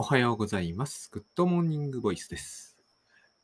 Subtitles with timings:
[0.00, 1.10] おはようございます。
[1.12, 2.78] Good Morning Voice です。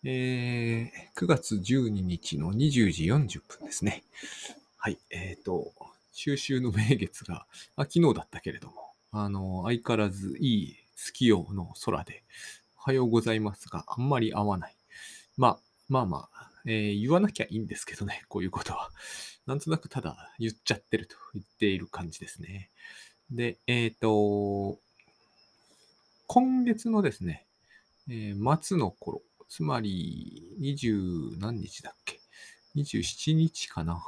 [0.04, 4.04] えー、9月12日の20時40分ですね。
[4.78, 4.96] はい。
[5.10, 5.74] えっ、と、
[6.12, 7.46] 中秋の名月が、
[7.76, 12.24] あ、昨日だったけれども、あの、相変わらずいい月夜の空で、
[12.78, 14.76] おはようございますが、あんまり合わない。
[15.36, 15.58] まあ、
[15.90, 18.88] まあまあ、えー言わなきゃいいんですけどね、こういうことは。
[19.44, 22.70] なんとなくただ言っちゃってると言っている感じですね。
[23.30, 24.78] で、えっ、と、
[26.26, 27.46] 今月のですね、
[28.08, 32.20] えー末の頃、つまり20何日だっけ
[32.74, 34.02] ?27 日かな、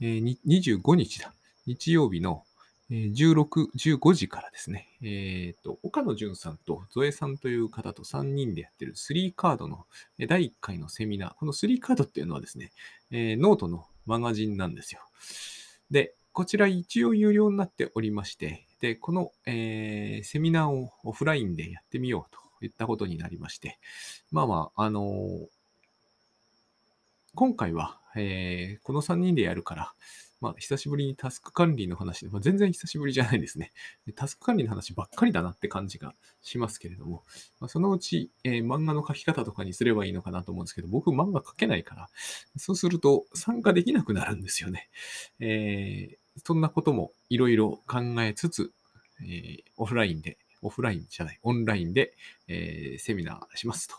[0.00, 1.32] えーに ?25 日だ。
[1.66, 2.44] 日曜日の、
[2.90, 9.86] えー16、15時からですね、えっ、と、岡野淳さんとゾエさんという方と3人でやってる3カードの
[10.28, 11.34] 第1回のセミナー。
[11.34, 12.70] この3カードっていうのはですね、
[13.10, 15.00] えーノートのマガジンなんですよ。
[15.90, 23.78] で、こちら一応有料になっておりまして、で、この、えーセミナーをオフラインでやってみようといったことになりまして、
[24.30, 25.46] まあまあ、あのー
[27.34, 29.94] 今回は、えーこの3人でやるから、
[30.42, 33.72] まあ、久しぶりにタスク管理の話で、まあ、全然久しぶりじゃないですね。
[34.14, 37.24] タスク管理の話ばっかりだなって感じがしますけれども、
[37.60, 42.10] まあ、そのうち、えー漫画の書き方とかにすればいいのかなと思うんですけど、僕漫画書けないから、
[42.58, 44.90] そうすると参加できなくなるんですよね。
[45.40, 48.72] えーそんなこともいろいろ考えつつ、
[49.22, 52.14] えーオフラインで、オフラインじゃない、オンラインで、
[52.48, 53.96] えーセミナーしますと。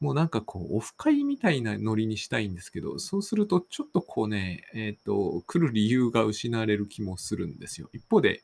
[0.00, 7.88] もうなんかこう、オフ会みたいなノリにしたいんですけど、そうするとちょっとこうね、えっ、と、来る理由が失われる気もするんですよ。
[7.92, 8.42] 一方で、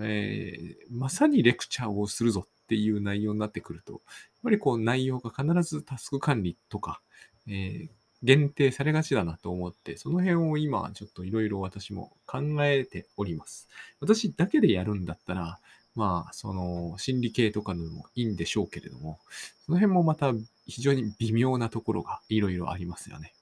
[0.00, 4.00] えーまさにレクチャーをするぞっていう内容になってくると、やっ
[4.44, 7.00] ぱりこう内容が必ずタスク管理とか、
[7.46, 7.88] えー
[8.22, 13.68] 限定されがちだなと思って、その辺を今ちょっといろいろ私も考えております。
[14.00, 15.58] 私だけでやるんだったら、
[15.94, 19.18] まあ、その心理系とかのもいいんでしょうけれども、
[19.64, 20.32] その辺もまた
[20.66, 23.32] 非常に微妙なところがいろいろありますよね。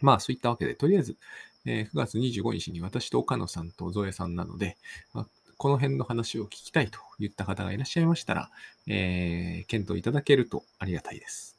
[0.00, 1.16] まあ、そういったわけで、とりあえず、
[1.66, 4.76] え9月25日に私と岡野さんとゾエさんなので、
[5.12, 5.26] ま
[5.56, 8.50] この辺の話を聞きたいといった方がいらっしゃいましたら、
[8.86, 11.56] えー検討いただけるとありがたいです。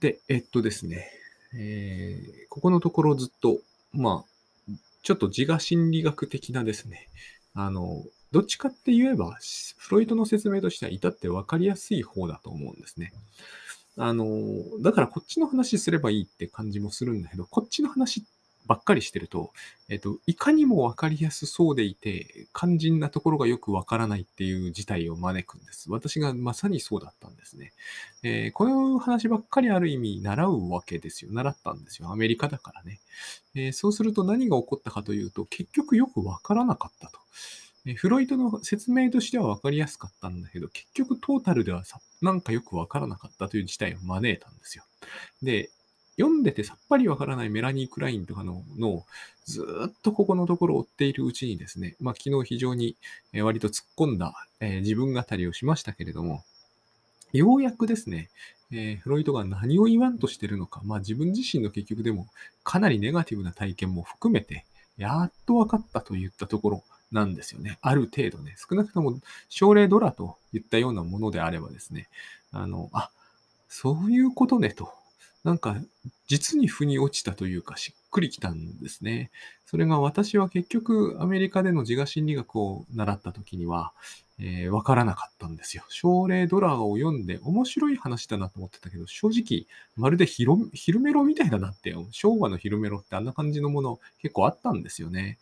[0.00, 1.10] で、えっとですね、
[1.54, 3.58] えーここのところずっと、
[3.92, 4.72] まあ、
[5.02, 7.08] ちょっと自我心理学的なですね、
[7.54, 9.36] あの、どっちかって言えば、
[9.76, 13.12] フロイトの説明としては至って分かりやすい方だと思うんですね。
[13.96, 14.26] あの、
[14.80, 18.24] だからこっちの話すればいいって感じもするんだけど、こっちの話っ
[18.68, 19.52] ばっかりしてると、
[19.88, 25.90] えっと、いかにも分かりやすそうでいて、肝心なところがよく分からないっていう事態を招くんです。
[25.90, 27.72] 私がまさにそうだったんですね。
[28.22, 31.32] えーこの話ばっかりある意味習うわけですよ。
[31.32, 32.10] 習ったんですよ。
[32.10, 33.00] アメリカだからね。
[33.54, 37.18] えーそうすると何が起こったかというと、結局よく分からなかったと。
[37.86, 44.84] えーフロイトの説明としては分かりやすかったんだけど、結局トータルではさなんかよく分からなかったという事態を招いたんですよ。
[45.42, 45.70] で、
[46.18, 49.04] 読んでてさっぱりわからないメラニー・クラインとかののを
[49.46, 52.96] ずっとここのところ追っているうちにですね、まあ昨日非常に
[53.32, 56.42] 割と突っ込んだ、えー自分語りをしましたけれども、
[57.32, 58.30] ようやくですね、
[58.72, 62.26] えーフロイトが何を言わんとしてるのか、まあ自分自身の結局でも
[62.64, 64.64] かなりネガティブな体験も含めて、
[64.96, 67.78] やっと分かったといったところなんですよね。
[67.80, 69.18] ある程度ね、少なくとも
[69.48, 72.08] 症例ドラといったようなものであればですね、
[72.52, 73.10] あの、あ、
[73.68, 74.92] そういうことねと。
[75.44, 75.76] なんか、
[76.26, 79.30] 実に腑に落ちたというか、しっくりきたんですね。
[79.66, 83.92] それが私は結局、アメリカでの自我心理学を習った時には、
[84.40, 85.84] えーわからなかったんですよ。
[85.88, 89.66] 症例ドラを読んで面白い話だなと思ってたけど、正直、
[89.96, 95.38] まるでヒロヒルメロみたいだなって、昭和のヒルメロってあんな感じのもの結構あったんですよね。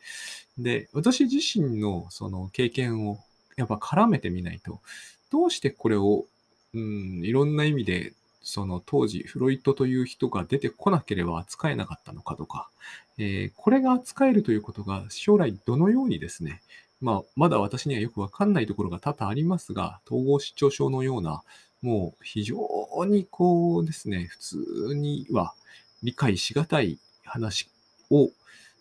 [0.58, 3.18] で、私自身のその経験を
[3.56, 4.80] やっぱ絡めてみないと、
[5.30, 6.24] どうしてこれを、
[6.72, 8.14] うん、いろんな意味で
[8.48, 12.70] その当時フロイトという人が出てこなければ扱えなかったのかとか、
[13.18, 16.62] えーこれが扱えるということが将来どのようにですね、
[17.00, 21.42] まあ、まだ私にはよくわかんないところが多々ありますが、統合失調症のような、
[21.82, 22.56] もう非常
[23.08, 25.52] にこうですね、普通には
[26.04, 27.68] 理解しがたい話
[28.10, 28.30] を、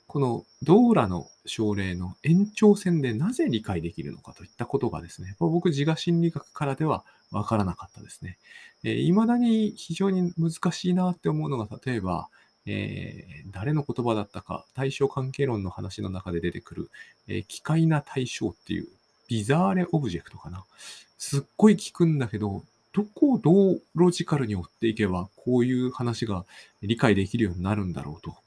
[0.06, 8.38] このドーラの症例の延長線でなぜ理解できるのかといったことがですね、僕自我心理学からではわからなかったですね。
[8.83, 12.27] えー未だに非常に難しいなって思うのが、例えば、
[12.66, 16.92] えー誰の言葉だったか、対象関係論の話の中で出てくる、
[17.27, 18.88] えー奇怪な対象っていう、
[19.27, 20.63] ビザーレオブジェクトかな。
[21.18, 22.63] すっごい聞くんだけど、
[22.94, 26.45] どこをどうロジカルに追っていけば、こういう話が
[26.81, 28.38] 理解できるようになるんだろうと。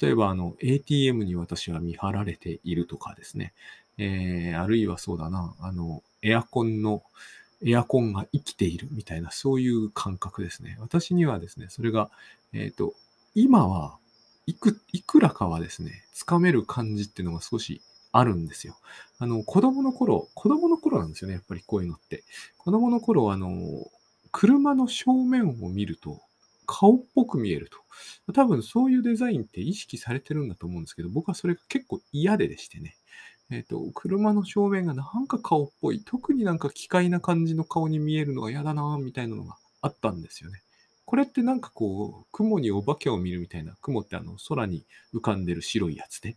[0.00, 3.52] 例えば、あの、ATM に私は見張られているとかですね。
[3.98, 7.02] えー、あるいはそうだな、あの、エアコンの、
[7.64, 10.76] エアコンが生きているみたいな、そういう感覚ですね。
[10.80, 12.10] 私にはですね、それが、
[12.52, 12.94] えっ、ー、と、
[13.34, 13.98] 今は
[14.46, 17.82] いく、いくらかはですね、つかめる感じっていうのが少し
[18.12, 18.76] あるんですよ。
[19.18, 22.24] あの、子供の頃、子供の頃なんですよね、やっぱりこういうのって。
[22.58, 23.50] 子供の頃、あの、
[24.32, 26.20] 車の正面を見ると、
[26.66, 28.32] 顔っぽく見えると。
[28.32, 32.96] 多分そういうデザインって意識されてるんだと思うんですけど、僕はそれが結構嫌ででしてね。
[33.50, 40.62] えっ、ー、と、車の正面がなんか顔っぽい、特になんか奇怪な感じの顔に見えるのが嫌だなみたいなのがあったんですよね。
[41.04, 44.84] これってなんかこう、雲にお化けを見るみたいな、雲ってあの空に
[45.14, 46.36] 浮かんでる白いやつで、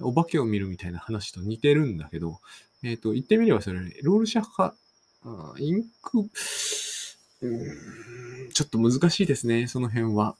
[0.00, 2.40] お化けを見るみたいな話と似てるんだけど、
[2.82, 4.74] えっ、ー、と、言ってみればそれ、ロールシャッハ、
[5.24, 6.28] あインク、
[8.52, 10.36] ちょっと難しいですね、その辺は。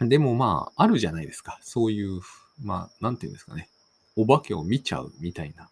[0.00, 1.58] でもまあ、あるじゃないですか。
[1.62, 2.20] そういう、
[2.62, 3.68] まあ、なんていうんですかね。
[4.16, 5.68] お化けを見ちゃうみたいな。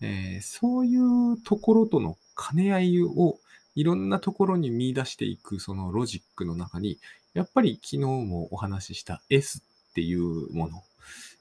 [0.00, 3.38] えー、そういうところとの兼ね合いを
[3.74, 6.98] いろんなところに見出していくそのロジックの中に、
[7.32, 10.82] やっぱり昨日もお話しした S っていうもの、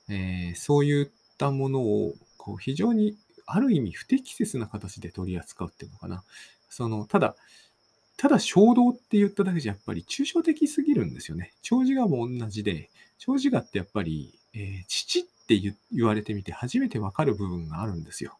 [0.09, 6.23] えー、そういったものをこう非常にある意味不適切な形で取り扱うっていうのかな。
[6.69, 7.35] その、ただ、
[8.17, 11.53] ただ衝動って言っただけじゃやっぱり抽象的すぎるんですよね。
[11.61, 15.59] 長寿画も同じで、長寿画ってやっぱり、えー、父って
[15.91, 18.37] 言われてみて初めてわかる部分があるんですよ。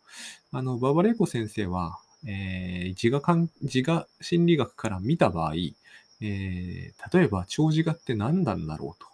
[0.51, 5.55] あの、ババレコ先生は、えー、自我自我心理学から見た場合、
[6.21, 9.12] えー、例えば長自我って何なんだろうと。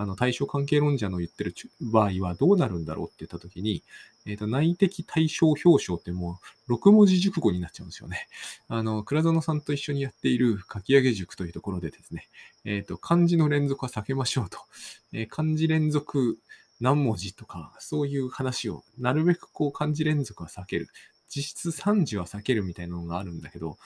[0.00, 3.82] あの、対象関係論者の言ってる場合はどうなるんだろうって言ったときに、
[4.26, 8.28] えっ、ー、と、内的対象表彰ってもう6文字熟語になっちゃうんですよね。
[8.68, 12.28] あの、倉園さんと一緒にやっている書き上げ塾というところでですね、
[12.64, 14.58] えっ、ー、と、漢字の連続は避けましょうと。
[15.12, 16.38] えー、漢字連続
[16.80, 20.88] 何文字とか、そういう話を、なるべくこう漢字連続は避ける。
[21.28, 23.78] 実質3字は避けるみたいなのがあるんだけど、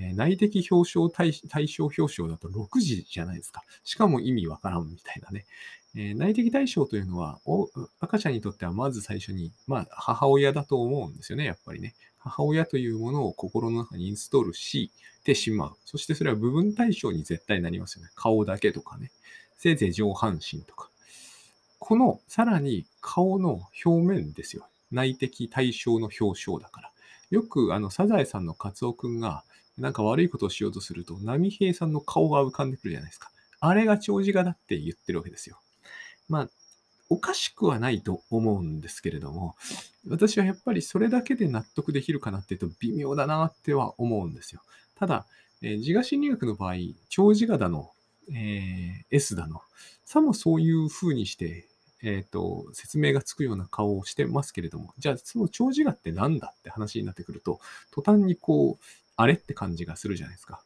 [0.00, 1.32] え、内的表彰対
[1.66, 3.62] 象表彰だと6字じゃないですか。
[3.84, 5.44] しかも意味わからんみたいなね。
[5.94, 7.68] えー、内的対象というのはお、
[8.00, 11.94] 赤ちゃんにとってはまず最初に、まあ、母親だと思うんですよね、やっぱりね。
[12.18, 14.90] 母親というものを心の中にインストールし
[15.24, 15.76] てしまう。
[15.84, 18.10] そしてそれは部分対象に絶対なりますよね。
[18.14, 19.10] 顔だけとかね。
[19.58, 20.88] せいぜい上半身とか。
[21.78, 24.68] この、さらに顔の表面ですよ。
[24.92, 26.92] 内的対象の表彰だから。
[27.30, 29.44] よく、あの、サザエさんのカツオくんが、
[29.78, 33.30] なんか悪いことをしようとすると、波平さんの顔が浮かんでくるじゃないですか。
[33.60, 35.58] あれが長寿画だって言ってるわけですよ。
[36.28, 36.48] まあ、
[37.08, 39.54] おかしくはないと思うんですけれども、
[40.08, 44.62] 私はやっぱりそれだけで納得できるかなっていうと微妙だなっては思うんですよ。
[44.98, 45.26] ただ、
[45.62, 46.74] えー、自我心理学の場合、
[47.08, 47.90] 長寿画だの、
[48.30, 49.60] えー、S だの、
[50.04, 51.68] さもそういう風にして、
[52.02, 57.60] えっ、ー、と、説明がつくような顔をしてますけれども、じゃあその長寿画って何だって話になってくると、
[57.92, 58.84] 途端にこう、
[59.22, 60.62] あれって感じがするじゃないですか。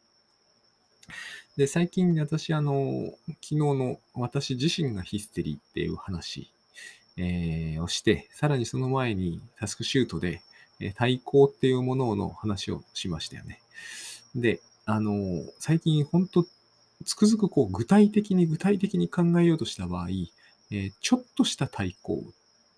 [1.55, 6.51] で、最近私、あの、昨日の私自身がヒステリーっていう話、
[7.17, 10.41] えー、をして、さらにその前にタスクシュートで、
[10.79, 13.59] えー、対抗っていうものの話をしましたよね。
[14.35, 15.13] で、あの、
[15.59, 16.45] 最近本当
[17.05, 20.09] つくづくこう具体的に具体的に考えようとした場合、
[20.71, 22.23] えー、ちょっとした対抗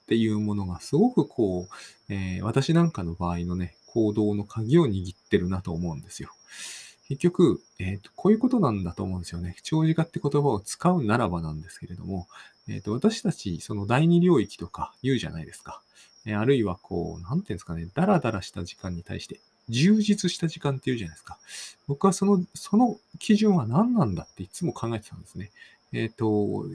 [0.04, 6.30] っていうものがすごくこう、えー、私なんかの場合のね、行動の鍵を握ってるなと思うんですよ。
[7.08, 9.56] 結局、えっ、ー、と、こういうことなんだと思うんですよね。
[9.64, 12.28] 長寿化って言葉を使うならばなんですけれども、
[12.68, 15.82] えっ、ー、と、私たち、その第二領域とか言うじゃないですか。
[16.28, 21.40] えー、あるいはこう、なんていうんですかね、ダラダラした時間に対して、充実した時間って言うじゃないですか。
[21.88, 25.52] 僕はその、その基準は何なんだっていつも考えてたんですね。
[25.92, 26.26] えっ、ー、と、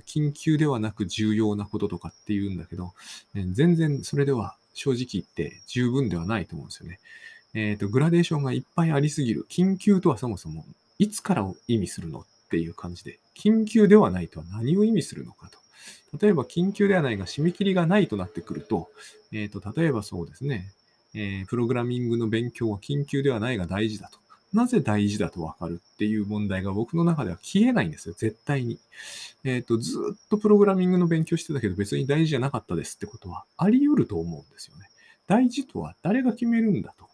[0.07, 2.93] 緊急ではなく重要なこととかって言うんだけど、
[3.35, 7.01] え全然それでは正直言って十分ではないと思うんですよね。
[7.55, 9.47] えっ、ー、と、グラデーションがいっぱいありすぎる。
[9.49, 10.65] 緊急とはそもそも
[10.99, 15.59] いつからを意味するのっていう感じで、緊急ではないとは何を意味するのかと。
[16.21, 18.91] 例えば、緊急ではないが締め切りがないとなってくると、
[19.33, 20.73] えっ、と、例えばそうですね、
[21.15, 24.19] えー、プログラミングの勉強は緊急ではないが大事だと。
[24.55, 28.79] なぜ大事だとわかるっていう問題が僕の中では消えないんですよ、絶対に。
[29.43, 34.89] えっ、ー、と、ずっとプログラミングの勉強してたけど別に大事じゃなかったですってことはあり得ると思うんですよね。
[35.27, 37.09] 大事とは誰が決めるんだと。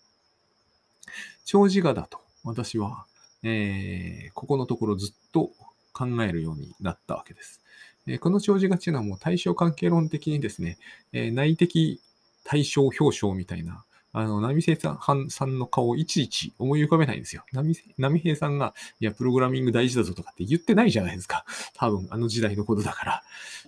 [1.45, 3.07] 長寿画だと私は、
[3.43, 5.51] えー、ここのところずっと
[5.93, 7.61] 考えるようになったわけです。
[8.07, 10.79] えー、この長寿画っていうのはもう対象関係論的にですね、
[11.13, 12.01] え、内的
[12.45, 17.45] 対象表彰みたいなあの、波平さんさんの顔をいちいち思い浮かべないんですよ。
[17.53, 21.45] 波波平さんが、いや、プログラミング大事だぞとかって言ってないじゃないですか。
[21.75, 23.23] 多分、あの時代のことだから。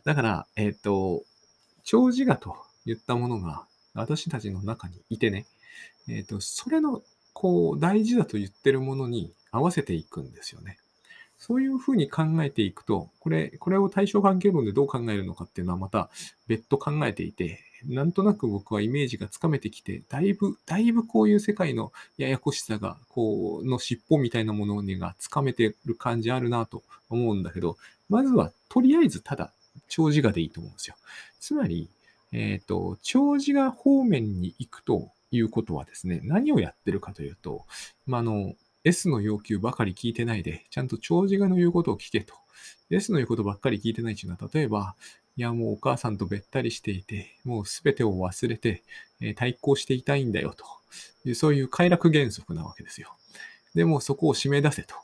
[0.04, 1.22] だから、えっ、ー、と、
[1.84, 2.56] 長寿画と
[2.86, 5.46] 言ったものが、私たちの中にいてね、
[6.08, 10.78] えっ、と、それの、こう、大事だと言ってるものに合わせていくんですよね。
[11.42, 16.08] そういうふうに考えていくと、これ、これを対象関係論でどう考えるのかっていうのはまた
[16.46, 27.76] 別途考えていて、なんとなく僕はイメージがつかめてきて、だいぶ、だいぶこういう世界のややこしさが、こう、の尻尾みたいなものにがつかめてる感じあるなと思うんだけど、
[28.08, 29.50] まずはとりあえずただ
[29.88, 30.94] 長寿画でいいと思うんですよ。
[31.40, 31.88] つまり、
[32.30, 37.64] えっ、ー、と、長寿画方面に行くということはですね、何をやってるかというと、
[38.06, 38.54] ま、あの、
[38.84, 42.34] S の要求ばかり聞いてないで、ちゃんと長寿画の言うことを聞けと。
[42.90, 44.96] S の言うことばっかり聞いてないっていうのは、例えば、
[45.36, 48.82] いや、もうお母さんとべったりしていて、もうすべてを忘れて、
[49.20, 50.64] えー、対抗していたいんだよと
[51.24, 53.16] いう、そういう快楽原則なわけですよ。
[53.74, 54.94] でもそこを締め出せと。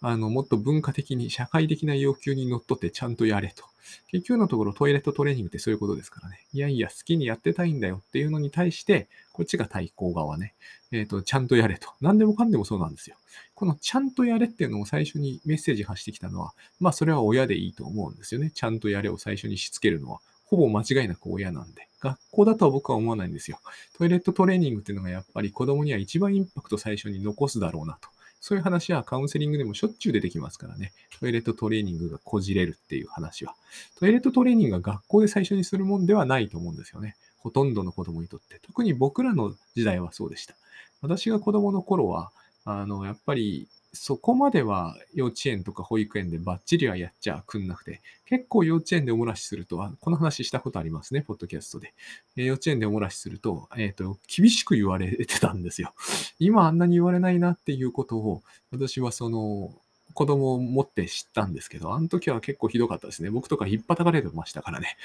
[0.00, 3.64] あの、もっと文化的に、社会的な要求にのっとってちゃんとやれと。
[4.08, 6.46] 結局のところトイレットトレーニングってそういうことですからね。
[6.52, 10.54] いやいや、好きにやってたいんだよっていうのに対して、こっちが対抗側ね。
[10.96, 11.90] えっ、ー、と、ちゃんとやれと。
[12.00, 13.16] 何でもかんでもそうなんですよ。
[13.54, 18.50] このちゃんとやれっていうのを最初にメッセージ発してきたのは、まあそれは親でいいと思うんですよね。
[18.54, 20.20] ちゃんとやれを最初にしつけるのは。
[20.46, 21.88] ほぼ間違いなく親なんで。
[22.00, 23.58] 学校だとは僕は思わないんですよ。
[23.98, 28.08] トイレットトレーニングっていうのがやっぱり子供には一番インパクト最初に残すだろうなと。
[28.40, 30.92] そういう話はカウンセリングでもしょっちゅう出てきますからね。
[31.18, 33.54] トイレットトレーニングがこじれるっていう話は。
[33.98, 37.16] トイレットトレーニングが学校で最初にするもんではないと思うんですよね。
[37.38, 38.60] ほとんどの子供にとって。
[38.64, 40.54] 特に僕らの時代はそうでした。
[41.00, 42.30] 私が子供の頃は、
[42.64, 51.94] あの、やっぱりそこまでは幼稚園とか保育園でバッチリはやっちゃくんなくて、結構幼稚園でおもらしすると、この話したことありますね、ポッドキャストで。
[52.36, 55.94] え幼稚園でおもらしすると、えっ、ー、と、厳しく言われてたんですよ。
[56.38, 59.74] 今あんなに言われないなっていうことを、私はその、
[60.16, 63.28] 子供を持って知ったんですけど、あの時は結構ひどかったですね。
[63.28, 64.96] 僕とか引っ叩かれてましたからね。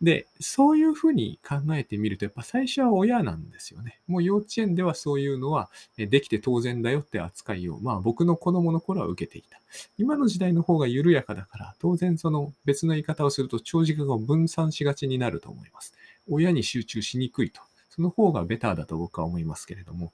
[0.00, 4.00] で、そういうふうに考えてみると、やっぱ最初は親なんですよね。
[4.06, 9.60] もう幼稚園ではそういうのはできて当然だよって扱いを、まあ僕の子供の頃は受けていた。
[9.98, 15.92] 今の時代の方が緩やかだから、当然その別の言い方をすると長時間が分散しがちになると思います。
[16.30, 17.60] 親に集中しにくいと。
[17.90, 20.10] その方がベターだと僕は思いますけれども。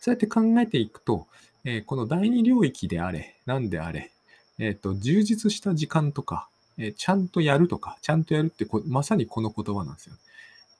[0.00, 1.26] そうやって考えていくと、
[1.64, 4.12] えー、この第二領域であれ、何であれ、
[4.58, 6.48] えっ、ー、と、充実した時間とか、
[6.78, 10.14] えー、ちゃんとやるとか、ちゃんとやるってまさにこの言葉なんですよ。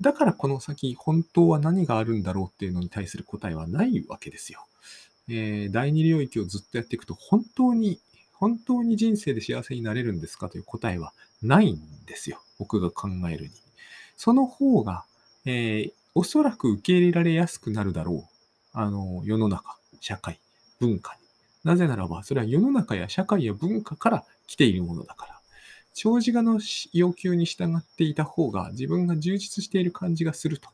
[0.00, 4.66] だからこの先、本当は何があるんだろうっていうのに対する答えはないわけですよ。
[5.28, 8.00] えー、第二領域をずっとやっていくと、本当に、
[8.32, 12.40] 本当に人生で幸せになれるんですかという答えはないんですよ。
[12.58, 13.50] 僕が考えるに。
[14.16, 15.04] その方が、
[15.44, 18.28] えー、おそらく受け入れられやすくなるだろう。
[18.72, 20.40] あの、世の中、社会。
[20.80, 21.20] 文化に。
[21.62, 25.40] なぜならば、それは世の中や社会や文化から来ているものだから。
[25.94, 26.60] 長寿画の
[26.92, 30.68] 要求に従っていた方が自分が充実している感じがすると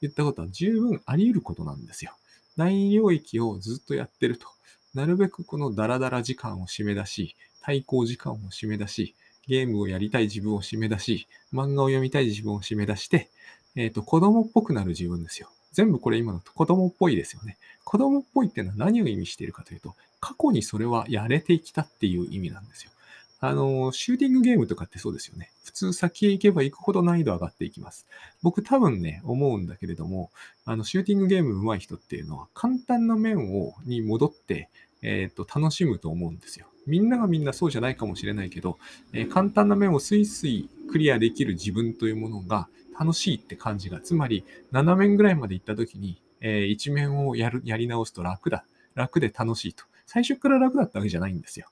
[0.00, 2.12] 言ったことは十分あり得ることなんですよ。
[2.56, 4.46] 第二領域をずっとやってると。
[4.94, 9.14] なるべくこのダラダラ時間を締め出し、対抗時間を締め出し、
[9.46, 13.30] ゲームをやりたい自分を締め出し、漫画を読みたい自分を締め出して、
[13.76, 15.48] えっ、ー、と、子供っぽくなる自分ですよ。
[15.72, 17.56] 全部これ今の子供っぽいですよね。
[17.90, 22.92] 子供っぽいっていうのは何を意味しているかというと、過去にそれはやれてきたっていう意味なんですよ。
[23.40, 25.50] あの、シューティングゲームとかってそうですよね。
[25.64, 28.06] 普通先へ行けば行くほど難易度上がっていきます。
[28.42, 30.30] 僕多分ね、思うんだけれども、
[30.64, 34.68] あの、シューティングゲーム上手い人っていうのは簡単な面を、に戻って、
[35.02, 36.66] えっ、ー、と、楽しむと思うんですよ。
[36.86, 38.78] みんながみんなそうじゃないかもしれないけど、
[39.12, 48.64] えー、簡単な面をスイスイクリアできる自分というものが楽しいって感じが、つまり7面ぐらいまで行った時に、えー、1面をやる、やり直すと楽だ。
[48.94, 49.84] 楽で楽しいと。
[50.06, 51.66] 最初から楽だったわけじゃないんですよ。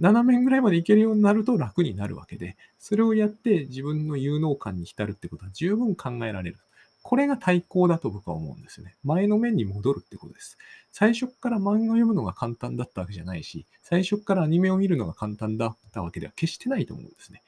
[0.00, 6.58] 7面ぐらいまでいけるようになると楽になるわけで、それをやって自分の有能感に浸るってことは十分考えられる。
[7.02, 8.96] これが対抗だと僕は思うんですよね。
[9.04, 10.58] 前の面に戻るってことです。
[10.90, 17.42] 最初から漫画を読むのが簡単だったわけじゃないし、最初からアニメを見るのが簡単だったわけでは決してないと思うんですね。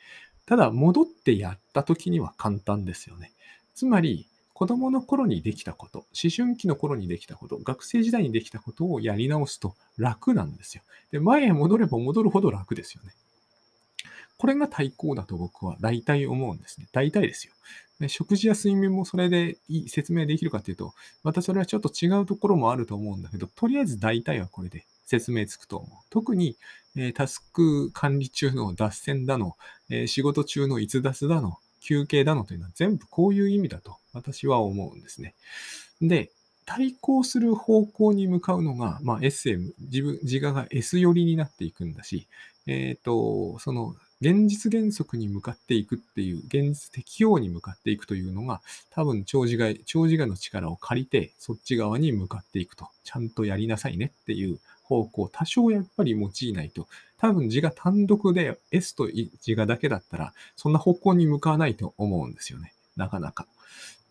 [0.46, 3.32] ただ、戻ってやった時には簡単ですよね。
[3.75, 10.82] つまり、子供の頃にできたこと、思春期の頃にできたこと、学生時代にできたことをやり直すと楽なんですよ。
[11.12, 13.12] で、前へ戻れば戻るほど楽ですよね。
[14.36, 16.88] これが対抗だと僕は大体思うんですね。
[16.90, 17.52] 大体ですよ。
[18.00, 25.90] で食事や睡眠もそれでいい説明できるかというと、またそれはちょっと違うところもあると思うんだけど、とりあえず大体はこれで説明つくと思う。
[26.10, 26.56] 特に、
[26.96, 29.54] えー、タスク管理中の脱線だの、
[29.88, 31.58] えー、仕事中の逸脱だの、
[31.88, 35.35] 休憩だのというのは全部こういう意味だと私は思うんですね。
[36.02, 36.30] で、
[36.66, 42.26] 対抗する方向に向かうのが、まあ、SM、自分、自我が S 寄りになっていくんだし、
[42.66, 56.87] えっ、ー、と、その現実原則に向かっていくっていう、現実適用に向かっていくというのが、多分長寿が、長寿がの力を借りて、そっち側に向かっていくと、ちゃんとやりなさいねっていう方向、多少やっぱり用いないと、
[57.18, 59.09] 多分字が単独で S と
[59.42, 62.73] 字がだけだったら、そんな方向に向かわないと思うんですよね。
[62.97, 63.47] なかなか。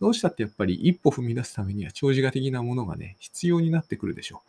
[0.00, 4.42] どうしたってやっぱり一歩踏み出すためには長寿画的なものがね、必要になってくるでしょ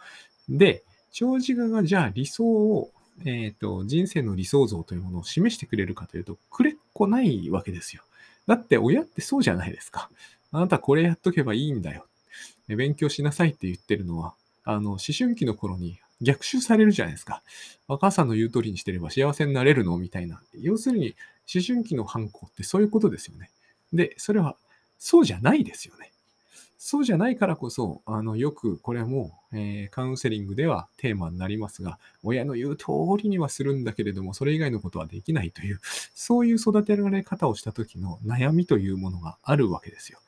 [0.49, 0.57] う。
[0.57, 2.91] で、長寿画がじゃあ理想を
[3.25, 8.03] えっ、ー、と、人生の理想像というものを示してくれるかというと、くれっこないわけですよ。
[8.47, 10.09] だって親ってそうじゃないですか。
[10.51, 12.05] あなたこれやっとけばいいんだよ。
[12.67, 17.41] 勉強しなさいって言ってるのは、あの、思春期の頃に逆襲されるじゃないですか。
[17.87, 20.41] お母さんの言う通りにしてれば幸せになれるのみたいな。
[20.59, 21.15] 要するに、
[21.53, 23.49] 思春期の反抗ってそういうことですよね。
[23.93, 24.55] で、それは、
[24.99, 26.11] そうじゃないですよね。
[26.81, 32.85] そうじゃないからこそ、あの、よくこれも、えー、カウンセリングではテーマになりますが、親の言う通
[33.21, 35.79] りにはするんだけれども、それ以外のことはできないという、
[36.15, 40.19] そういう育てられ方をした時の悩みというものがあるわけですよ。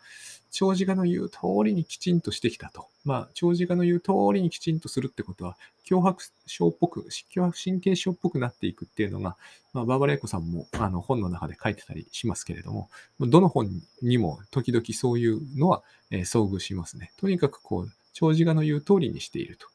[0.52, 2.88] 長寿画の言う通りにきちんとしてきたと。
[3.06, 9.38] まあ、長寿画の言う通りにきちんとするってことは、脅迫症っぽく、脅迫神経症っぽくなっていくっていうのが、
[9.74, 12.90] まあ、バーバレーコさんもあの本の中で書いてたりしますけれども、
[13.20, 13.70] どの本
[14.02, 15.82] にも時々そういうのは、
[16.12, 17.12] えー、遭遇しますね。
[17.18, 19.68] とにかくこう、長寿画の言う通りにしていると。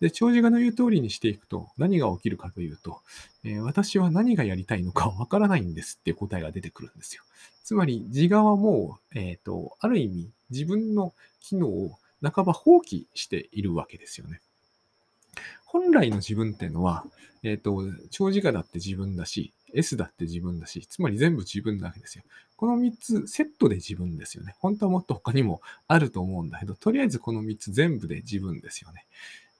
[0.00, 3.00] で、長寿画の言う通りにしていくと何が起きるかというと、
[3.44, 7.22] えー、私は何がやりたいのかわからないんですっていう答えが出てくるんですよ。
[7.72, 14.42] つまり自我はもう、えっ、ー、と、ある意味自分の機能を半ば放棄しているわけですよね。
[15.64, 17.06] 本来の自分っていうのは、
[17.42, 22.24] えっ、ー、と、長寿画だって自分だし、S だって自分だし、つまり全部自分なわけですよ。
[22.58, 24.54] この3つセットで自分ですよね。
[24.58, 29.06] 本当はもっと他にもあると思うんだけど、とりあえずこの3つ全部で自分ですよね。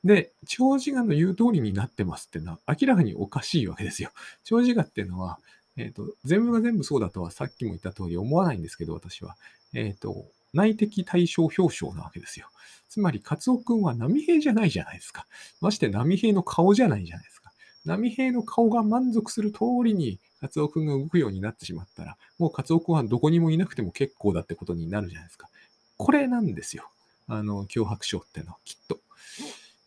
[0.05, 4.11] で、長寿画の言う通りになってますっていうのは明らかにおかしいわけですよ。
[4.45, 5.39] 長寿画っていうのは、
[5.77, 9.37] えっ、ー、と、全部が全部そうだとはさっきも言った通り思わないんですけど、私は。
[9.75, 12.49] えっ、ー、と、内的対象表彰なわけですよ。
[12.89, 15.27] つまり、カツオ君は波平じゃないじゃないですか。
[15.61, 17.53] まして波平の顔じゃないじゃないですか。
[17.87, 25.49] 波平の顔が満足する通りに、カツオ君が動くようになってしまったら、もうカツオ君はどこにもいなくても結構だってことになるじゃないですか。
[25.97, 26.91] これなんですよ。
[27.29, 28.99] あの、脅迫症ってのは、きっと。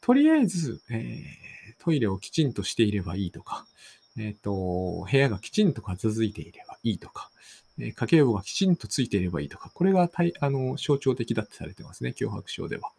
[0.01, 3.65] とりあえず、えー、トイレをきちんとしていればいいとか、
[4.17, 7.29] えっ、ー、と、部屋がきちんと片付いていればいいとか、
[7.79, 12.91] えー、家計簿がきちんとついていればいいとか、これがたいあの象徴的だってされてますね、脅迫症では。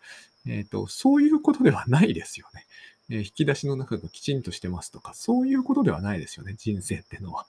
[0.46, 2.66] えっ、ー、と、そういうことではないですよね。
[3.08, 7.46] えー、引き出しの中がきちんとしてますとか、そういうことではないですよね、人生ってのは。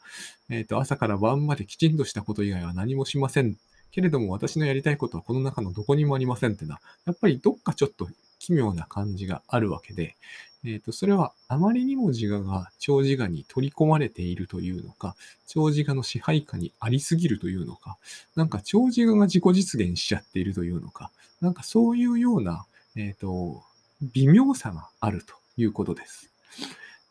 [0.49, 3.57] えっ、と、朝から晩まできちんとしたこと以外は何もしません。
[3.91, 8.07] けれども私のやりたいことはこの中のどこにもありませんってのは、やっぱりどっかちょっと
[8.47, 10.15] 奇妙な感じがあるわけで、
[10.63, 17.97] えっ、ー、と、それはあまりにも自我が長自我に取り込まれているというのか、長自我の支配下にありすぎるというのか、
[18.37, 23.63] なんか長自我が自己実現しちゃっているというのか、なんかそういうような、えっ、ー、と、
[24.13, 26.31] 微妙さがあるということです。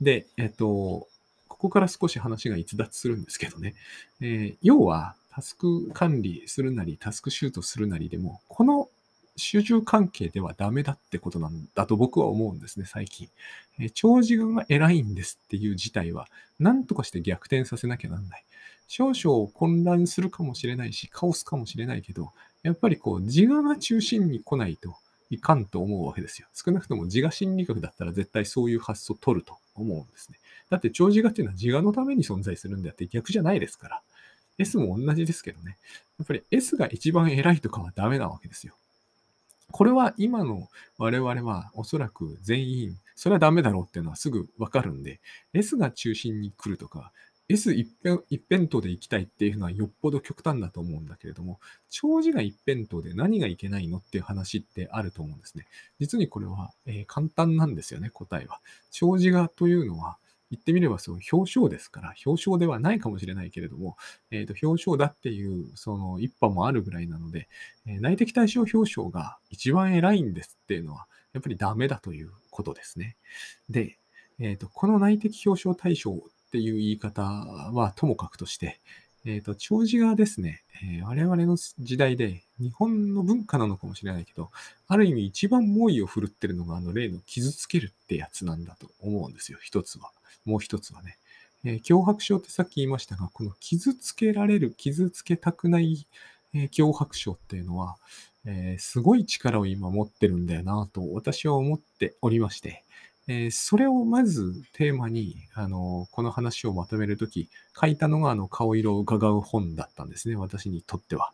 [0.00, 1.06] で、えっ、ー、と、
[1.48, 3.74] ここから少し話が逸脱するんですけどね、
[4.22, 8.88] えー、要は、タスク管理するなり、タスクシュートするなりでも、この
[9.36, 13.28] 主従関係ではダメだってことなんだと僕は思うんですね、最近。
[13.78, 18.44] え長寿が偉いんですっていう事態は、何とかして逆転させなきゃなんない。
[18.88, 24.96] 少々混乱するかもしれないし、カオスかもしれないけど、やっぱりこう、自我が中心に来ないと
[25.30, 26.46] いかんと思うわけですよ。
[26.54, 30.38] 少なくとも自我心理学だったら絶対そういう発想を取ると思うんですね。
[30.70, 34.02] だって長寿我っていうのは自我のために存在するんであって逆じゃないですから。
[34.58, 35.76] S も同じですけどね。
[36.18, 38.74] やっぱり S が一番偉いとかはダメなわけですよ。
[39.76, 45.20] これは今の我々はおそらく全員、それはダメだろうっていうのはすぐわかるんで、
[45.52, 47.12] S が中心に来るとか、
[47.50, 51.60] S 一辺一辺倒で行きたいっていうのはよっぽど極端だと思うんだけれども、
[51.90, 55.66] 長寿が一辺倒で何がいけないのっていう話ってあると思うんですね。
[56.00, 58.60] 実にこれは、えー、簡単なんですよね、答えは。
[58.90, 60.16] 長寿がというのは、
[60.50, 63.96] 言ってみればその表彰ですから、表彰ではないかもしれないけれども、
[64.30, 67.48] えー、と表彰だっていうその一派もあるぐらいなので、
[67.86, 73.16] えー、内的対象表彰が一番偉いんですっていうのは、やっぱりダメだということですね。
[73.68, 73.98] で、
[74.38, 78.80] えー、とこの内的表彰対象っていう言い方はともかくとして、
[79.26, 84.50] えっ、ー、と、長寿がですね、えー、我々の時代で日本の文化なのかもしれないけど、
[84.86, 90.12] ある意味一番猛威を振るってるのがあの例の傷つけるってやつなんだと思うんですよ、一つは。
[90.44, 91.18] もう一つはね。
[91.64, 96.06] えー、脅迫症ってさっき言いましたが、この傷つけられる、傷つけたくない、
[96.54, 97.96] え、脅迫症っていうのは、
[98.44, 102.84] え、すごい力を今持ってるんだよなと私は思っておりまして、
[103.28, 111.32] えー、それをまずテーマに、あの、この話をまとめるとき、書いたのが、あの、顔色を伺う本だったんですね、私にとっては。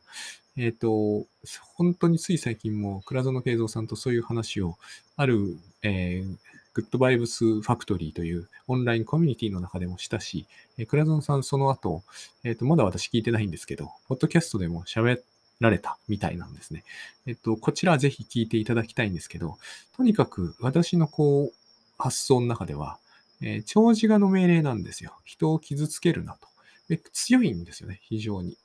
[0.57, 1.27] えっ、ー、と、
[1.75, 4.79] 本当につい最近も、倉園慶三さんとそういう話を、
[5.17, 6.37] ある、えー、
[6.75, 10.47] グッドバイブスファクトリーというオンラインコミュニティの中でもしたし、
[10.79, 12.03] えー、倉園さんその後、
[12.45, 15.21] えっ、ー、と、まだ私聞いてないんですけど、ポッドキャストでも喋
[15.61, 16.85] られたみたいなんですね。
[17.27, 19.59] えっと、こちらはぜひ聞いていただきたいんですけど、
[19.97, 21.62] とにかく私のこう、
[22.03, 22.99] 発想の中では、
[23.41, 25.17] え、長寿画の命令なんですよ。
[25.25, 26.49] 人を傷つけるなと。
[26.89, 28.59] で強いんですよね、非常に。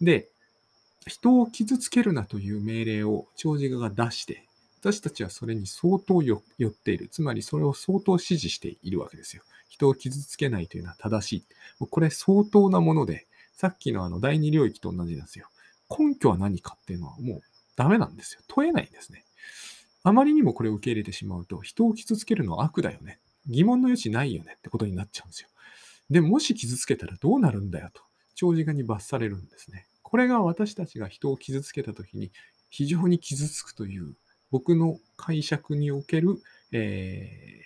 [0.00, 0.28] で、
[1.06, 4.46] 人を傷つけるなという命令を長寿画が出して、
[4.80, 7.08] 私たちはそれに相当寄っている。
[7.08, 9.42] つまりそれを相当支持しているわけですよ。
[9.68, 11.32] 人を傷つけないというのは正し
[11.80, 11.86] い。
[11.86, 15.48] これ相当なもので、さっきのあの第二領域と同じなんですよ。
[15.88, 17.42] 根拠は何かっていうのはもう
[17.76, 18.40] ダメなんですよ。
[18.48, 19.24] 問えないんですね。
[20.02, 23.20] あまりにもこれを受け入れてしまうと、人を傷つけるのは悪だよね。
[23.46, 25.48] 疑問の余地ないよねってことになっちゃうんですよ。
[26.10, 28.02] で、もし傷つけたらどうなるんだよと、
[28.34, 29.86] 長時間に罰されるんですね。
[30.02, 32.32] これが私たちが人を傷つけたときに
[32.68, 34.14] 非常に傷つくという
[34.50, 37.62] 僕の解釈における、え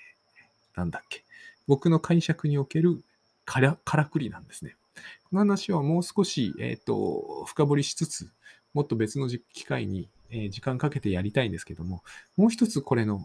[0.74, 1.24] ー、なんだっけ。
[1.66, 3.02] 僕の解釈における
[3.46, 4.76] からからくりなんですね。
[5.24, 8.30] この話はもう少し、えっ、ー、と、深掘りしつつ、
[8.74, 12.02] もっと別の機会に、え、時間かけてやりたいんですけども、
[12.36, 13.20] もう一つこれの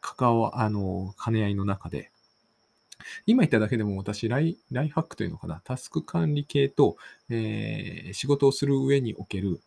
[0.00, 2.10] 関わ、あの、兼ね合いの中で、
[3.26, 6.96] 今言っただけでも私ライ、ライフハックというのかな、タスク管理系と、
[7.30, 9.60] えー、仕事をする上における、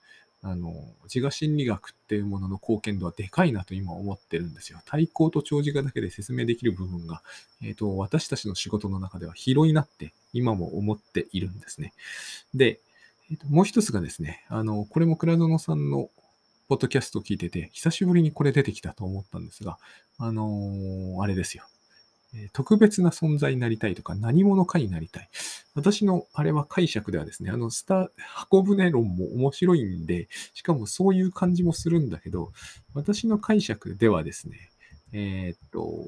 [0.43, 0.73] あの、
[1.03, 4.79] 自我心理学っていうものの貢献度はでかいなと今思ってるんですよ。
[4.85, 7.21] 対抗と長寿画だけで説明できる部分が、
[7.61, 11.93] えっ、ー、と、私たちの仕事の中では広いなって今も思っているんですね。
[12.53, 12.79] で、
[13.31, 16.09] えー、ともう一つがですね、あの、これも倉園さんの
[16.67, 19.77] ポッドキャスト聞いてて、久しぶりにこれ出てきたと思ったんですが、
[20.17, 21.63] あのー、あれですよ。
[22.51, 25.29] 特別な存在になりたいとか、何者かになりたい。
[25.75, 32.51] 私のあれは解釈ではですね、あの、スター、箱舟論も面白いんで、しかもそういう感じもするんだけど、
[32.93, 34.69] 私の解釈ではですね、
[35.13, 36.05] えー、っと、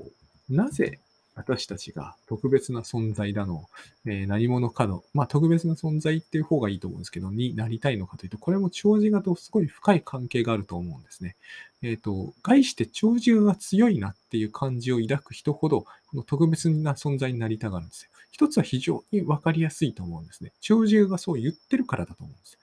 [0.50, 1.00] なぜ
[1.40, 3.70] 私たちが特別な存在だの、
[4.06, 11.38] えー、何者かの、まあ特別な存在っていう方がいいと思うんですけど、になりたいのかというと、これも長寿画とすごい深い関係があると思うんですね。
[11.82, 18.10] えっ、ー、と、概して長寿画が強いなっていう感じを抱く人ほど、この特別な存在になりたがるんですよ。
[18.32, 20.52] 一つは非常にわかりやすいと思うんですね。
[20.60, 22.58] 長寿がそう言ってるからだと思うんです。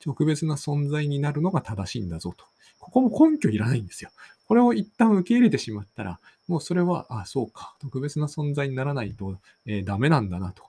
[0.00, 2.46] 特別な存在になるのが正しいんだぞと。
[2.86, 4.10] ここも根拠いらないんですよ。
[4.46, 10.62] これを一旦受け入れてしまったら、もうそれは、あ、そうか、特別な存在にならないと、えー、ダメなんだなと。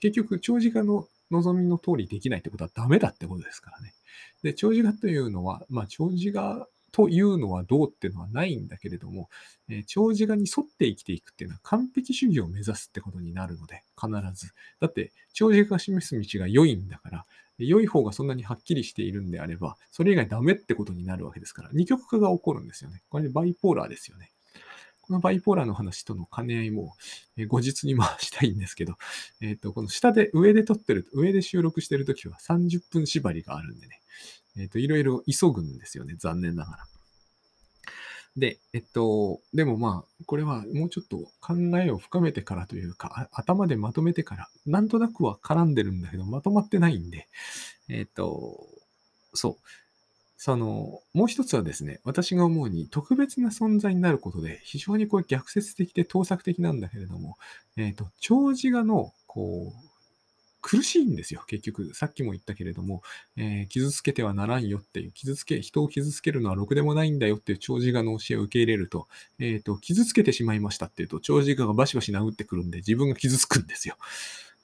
[0.00, 3.94] 結局、長寿画の望みの通りできないってことはダメだってことですからね。
[4.42, 9.28] で、長寿画というのは、まあ、長寿画というのはどうっていうのはないんだけれども、
[9.68, 14.52] えー、長寿画に沿って生きていくっていうのは完璧主義を目指すってことになるので、必ず。
[14.80, 17.26] だって、長寿画が示す道が良いんだから、
[17.66, 23.02] 良い方がそんなにはっきりしているんであれば、それ以外ダメってことになるわけですから、二極化が起こるんですよね。
[23.10, 24.30] これバイポーラーですよね。
[25.02, 26.94] このバイポーラーの話との兼ね合いも、
[27.36, 28.94] え後日に回したいんですけど、
[29.40, 34.00] えっ、ー、と、この下で、上で撮ってる、上で収録してるときは30分縛りがあるんでね、
[34.56, 36.84] えっ、ー、と、いろいろ急ぐんですよね、残念ながら。
[38.36, 47.28] で、えっと、でもまあ、これはもうちょっと考えを深めてからというか、頭でまとめてから、なんとなくは絡んでるんだけど、まとまってないんで、
[47.88, 48.66] えっと、
[49.34, 49.56] そう。
[50.42, 57.36] その、もう一つはですね、私が思うに特別な存在になることで、非常にこれ逆説的で盗作的なんだけれども、
[57.76, 59.89] えっ、と、長寿画の、こう、
[60.60, 61.94] 苦しいんですよ、結局。
[61.94, 63.02] さっきも言ったけれども、
[63.36, 73.96] えー、傷つけてはならんよっていう、傷つけ、人を傷つけるのはろくでもないんだよっていう長寿画の教えを受け入れると、えっ、ー、と、傷つけてしまいましたっていうと、長寿画がバシバシ殴ってくるんで、自分が傷つくんですよ。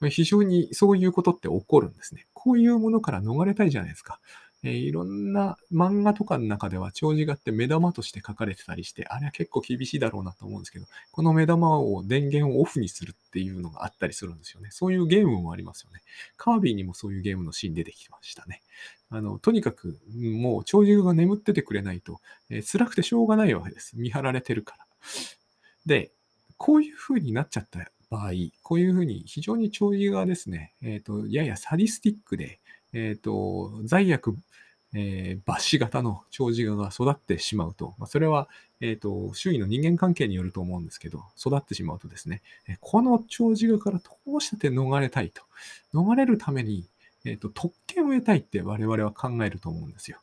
[0.09, 2.27] 非常にそういうことって起こるんですね。
[2.33, 4.19] こういうものから逃れたいじゃないですか。
[4.63, 14.69] えー、いろんな漫画とかの中では長寿画って目玉として書かれてたりして、あれは結構厳しいだろうなと思うんですけど、この目玉を電源をオフにするっていうのがあったりするんですよね。
[14.71, 16.01] そういうゲームもありますよね。
[16.37, 18.61] カービィにもそういうゲームのシーン出てきましたね。
[19.09, 23.97] あの、とにかくもう長寿画が眠っててくれないと、えー、辛くてしょうがないわけです。
[23.97, 24.85] 見張られてるから。
[25.85, 26.11] で、
[26.57, 28.31] こういう風になっちゃった場合、
[28.63, 32.59] こういうふうに非常に長寿がですね、えっ、ー、と、ややサディスティックで、
[32.97, 34.35] えっ、ー、と、罪悪、
[34.95, 38.49] えー、抜歯型の長寿が育ってしまうと、まあ、それは、
[38.81, 42.41] えっ、ー、と、周囲の人間関係によると思うんですけど、育ってしまうとですね、
[42.79, 45.43] この長寿からどうして逃れたいと。
[45.93, 46.87] 逃れるために、
[47.23, 50.17] えっ、と、特権を得たいって我々は考えると思うんですよ。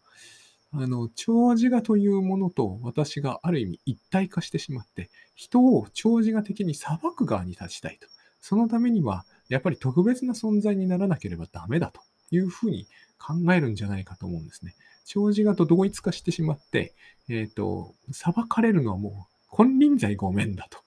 [0.73, 8.09] あの、長自我というものと私がある意味一体化してしまって、人を長自我的に裁く側に立ちたいと。
[8.41, 12.87] そのためには、やっぱり特別な存在にならなければダメだというふうに
[13.19, 14.75] 考えるんじゃないかと思うんですね。
[15.05, 16.95] 長寿がと同一化してしまって、
[17.29, 20.79] えっ、ー、と、裁かれるのはもう金輪際ごめんだと。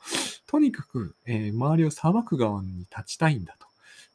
[0.48, 3.68] とにかく、えー、周りを裁く側に立ちたいんだと。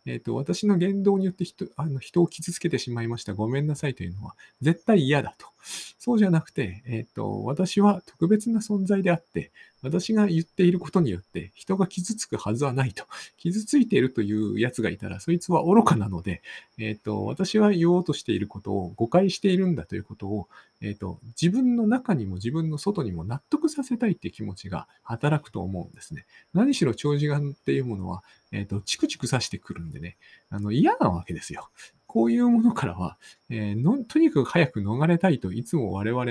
[0.07, 3.35] えっ、ー、と、私の言動によって人あの人を傷つけてしまいました。
[3.35, 5.52] ごめんなさいというのは絶対嫌だと。
[5.63, 13.05] そうじゃなくて、えっ、ー、と、私は特別な存在であって、私が言っていることによって人が傷つくはずはないと。
[13.37, 16.41] 傷ついているという奴がいたら、そいつは愚かなので、
[16.79, 20.49] えっ、ー、と、私は言おうとしていることを誤解しているんだということを、
[20.81, 26.27] えっ、と、自分の中にも自分の外にも納得させたいっていう気持ちが働くと思うんですね。
[26.55, 28.23] 何しろ長時間っていうものは、
[28.53, 30.17] えっ、と、チクチク刺してくるんでね、
[30.49, 31.71] あの、嫌なわけですよ。
[32.13, 33.17] こういうものからは、
[33.49, 36.27] えー、のとにかく早く逃れたいといつも我々、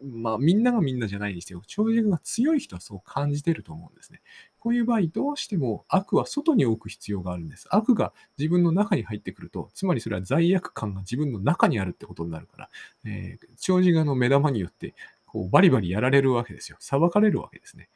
[0.00, 4.20] まあみんながみんなじゃないにしても、長寿が強い人はそう感じてると思うんですね。
[4.60, 7.66] こういう場合、どうしても悪は外に置く必要があるんです。
[7.72, 12.70] 悪が自分の中に入ってくると、つまりそれは罪悪感が自分の中にあるってことになるから、
[13.04, 14.94] えー、長寿がの目玉によって、
[15.26, 16.76] こうバリバリやられるわけですよ。
[16.78, 17.88] 裁かれるわけですね。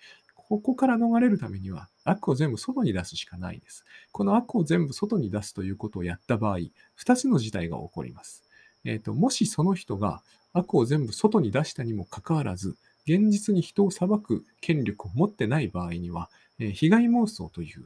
[0.50, 3.84] ここから逃れるためには、悪を全部外に出すしかないです。
[4.10, 8.42] この悪を全部外に出すということをやった場合、2つの事態が起こります。
[8.84, 17.84] えーと、もしその人が悪を全部外に出したにもかかわらず、現実に人を裁く権力を持ってない場合には、えー、被害妄想という、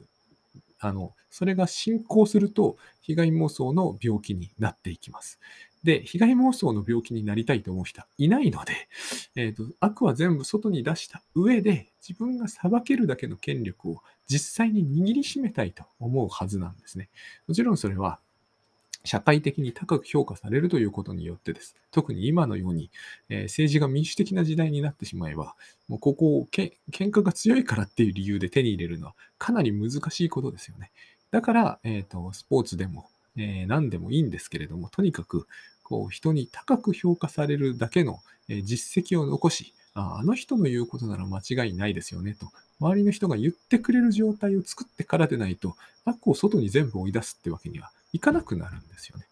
[0.79, 5.39] あの、それが進行すると、被害妄想の病気になっていきます。
[5.85, 8.73] で、被害妄想の病気になりたいと思う人はいないので、
[9.35, 17.09] えーと、悪は全部外に出した上で、自分が裁けるだけの権力を実際に握りしめたいと思うはずなんですね。
[17.47, 18.19] もちろんそれは、
[19.05, 21.75] 社会的に高く評価されるということによってです。
[21.91, 22.89] 特に今のように、
[23.29, 25.55] えー、政治が民主的な時代になってしまえば、
[25.87, 30.91] もうここをけ喧嘩が強いからっていう理由で手に入れるのはかなり難しいことですよね。
[31.29, 35.47] だから、えーと、スポーツでも、えー、何でもいいんですけれども、とにかく
[35.85, 38.19] こう人に高く評価されるだけの
[38.63, 42.47] 実績を残し、あの人の言うことなら間違いないですよねと、
[42.81, 49.25] 周りの人が言ってくれる状態を作ってからでないと、悪を外に全部追い出すってわけにはいかなくなるんですよね。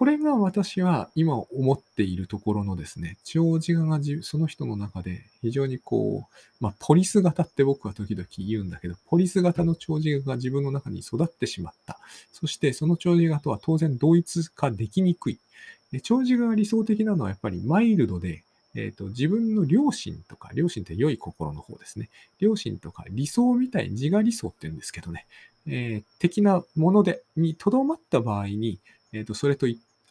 [0.00, 11.98] これが私は今思っているところのですね、長寿がその人の中で非常にこう、まあ、ポリス型って僕は時々言うんだけど、ポリス型の長寿が自分の中に育ってしまった。
[12.32, 15.38] そしてその長寿型は当然同一化できにくい。
[16.02, 18.42] 長寿が理想的なのはやっぱりマイルドで、
[18.74, 22.08] えーと、自分の良心とか、良心って良い心の方ですね。
[22.38, 25.26] 良心とか理想みたい、自我理想って言うんですけどね、
[25.66, 28.78] えー、的なもので、にとどまった場合に、
[29.12, 29.66] えーと、それと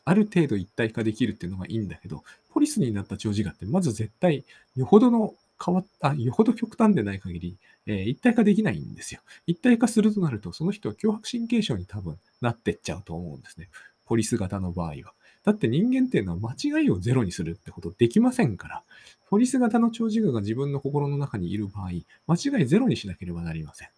[0.10, 4.43] ある程度一体化できるっていうのがいいんだけど、ポリスになった長寿がって、まず絶対、
[4.76, 9.22] よほどの変わった、よほど極端でない限り、えー、一体化できないんですよ。
[9.45, 13.69] 一体化するとなると、その人は脅迫神経症に多分なってっちゃうと思うんですね。
[14.08, 15.13] ポリス型の場合は。
[15.43, 18.82] だって人間っていうのは間違いをゼロにするってことできませんから。
[19.30, 21.89] ポリス型の長寿が自分の心の中にいる場合、
[22.26, 23.89] 間違いゼロにしなければなりません。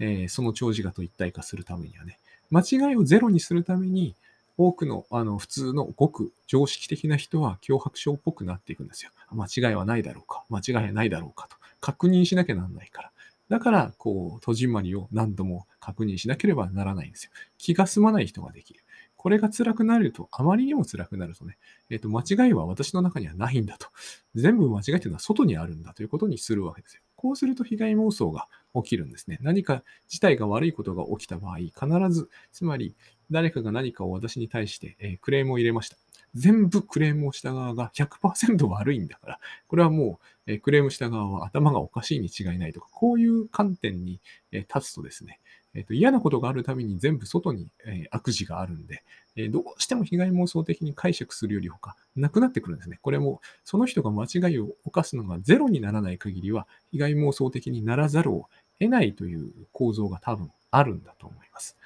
[0.00, 2.18] えー、その長寿がと一体化するためにはね。
[2.50, 4.14] 間違いをゼロにするために、
[4.58, 9.10] 多くの、あの、普通のごく常識的な人は脅迫症っぽくなっていくんですよ。
[9.30, 11.56] 間違いはないだろうか、間違いはないだろうかと。
[11.80, 13.12] 確認しなきゃなんないから。
[13.48, 17.30] だから、こう、戸締まりを何度も確認しなければならないんですよ。
[17.58, 18.80] 気が済まない人ができる。
[19.16, 21.58] これが辛くなると、あまりにも辛くなるとね、
[21.90, 23.88] えっ、ー、と、間違いは私の中にはないんだと。
[24.34, 27.02] 全部間違いというのは外にあるんだということにするわけですよ。
[27.16, 29.38] こうすると被害妄想が起きるんですね。
[29.40, 31.74] 何か事態が悪いことが起きた場合、必
[32.10, 32.94] ず、つまり
[33.30, 35.96] 誰かが何かを私に対して、え、クレームを入れました。
[36.34, 44.20] 全部クレームをした側が100%悪いんだから、これはもう、え、クレームした側は頭がおかしいに違いないとか、こういう観点に、
[44.52, 45.40] え、立つとですね、
[45.76, 49.02] えーと、嫌なことがあるたびに全部外に、え、悪事があるんで、
[49.36, 52.98] え、どうしても被害妄想的に解釈するよりほかなくなってくるんですね。
[53.02, 58.48] これもその人が間違いを犯すのがゼロにならない限りは被害妄想的にならざるを
[58.80, 61.76] 得ないという構造が多分あるんだと思います。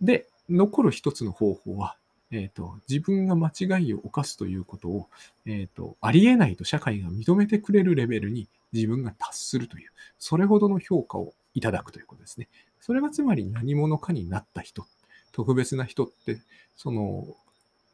[0.00, 1.96] で、残る一つの方法は、
[2.30, 5.08] えっ、ー、と、自分が間違いを犯すということを、
[5.44, 12.48] えっ、ー、と、ありえないと社会が認めてくれるレベルに自分が達するという、それほどの評価をいただくということですね。
[12.80, 14.86] それがつまり何者かになった人、
[15.32, 16.38] 特別な人って、
[16.76, 17.26] その、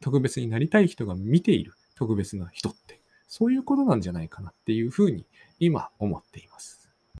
[0.01, 5.25] 特別になりたい人が見ている特別な人って、そういうことなんじゃないかなっていうふうに
[5.59, 6.82] 今思っています。